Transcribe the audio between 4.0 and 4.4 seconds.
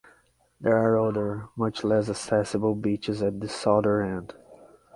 end.